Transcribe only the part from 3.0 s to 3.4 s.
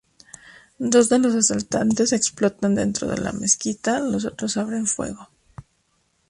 de la